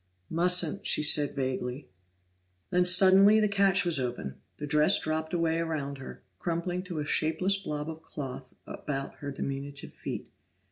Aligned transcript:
"Mustn't," 0.31 0.87
she 0.87 1.03
said 1.03 1.35
vaguely. 1.35 1.87
Then 2.71 2.85
suddenly 2.85 3.39
the 3.39 3.47
catch 3.47 3.85
was 3.85 3.99
open; 3.99 4.41
the 4.57 4.65
dress 4.65 4.99
dropped 4.99 5.31
away 5.31 5.59
around 5.59 5.99
her, 5.99 6.23
crumpling 6.39 6.81
to 6.85 6.97
a 6.97 7.05
shapeless 7.05 7.57
blob 7.57 7.87
of 7.87 8.01
cloth 8.01 8.55
about 8.65 9.17
her 9.17 9.29
diminutive 9.29 9.93
feet. 9.93 10.31